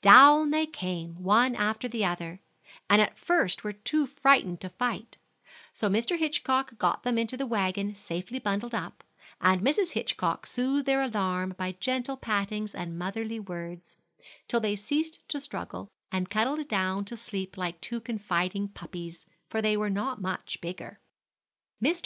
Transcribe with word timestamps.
Down 0.00 0.48
they 0.48 0.64
came, 0.64 1.22
one 1.22 1.54
after 1.54 1.88
the 1.88 2.06
other, 2.06 2.40
and 2.88 3.02
at 3.02 3.18
first 3.18 3.64
were 3.64 3.74
too 3.74 4.06
frightened 4.06 4.58
to 4.62 4.70
fight; 4.70 5.18
so 5.74 5.90
Mr. 5.90 6.16
Hitchcock 6.18 6.78
got 6.78 7.02
them 7.02 7.18
into 7.18 7.36
the 7.36 7.44
wagon 7.44 7.94
safely 7.94 8.38
bundled 8.38 8.74
up, 8.74 9.04
and 9.42 9.60
Mrs. 9.60 9.92
Hitchcock 9.92 10.46
soothed 10.46 10.86
their 10.86 11.02
alarm 11.02 11.54
by 11.58 11.72
gentle 11.80 12.16
pattings 12.16 12.74
and 12.74 12.96
motherly 12.98 13.38
words, 13.38 13.98
till 14.48 14.58
they 14.60 14.74
ceased 14.74 15.18
to 15.28 15.38
struggle, 15.38 15.90
and 16.10 16.30
cuddled 16.30 16.66
down 16.66 17.04
to 17.04 17.14
sleep 17.14 17.58
like 17.58 17.78
two 17.82 18.00
confiding 18.00 18.68
puppies, 18.68 19.26
for 19.50 19.60
they 19.60 19.76
were 19.76 19.90
not 19.90 20.18
much 20.18 20.62
bigger. 20.62 20.98
Mr. 21.84 22.02